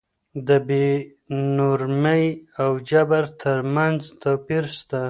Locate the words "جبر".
2.89-3.23